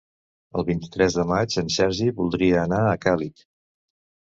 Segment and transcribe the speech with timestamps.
[0.61, 3.49] El vint-i-tres de maig en Sergi voldria anar a Càlig.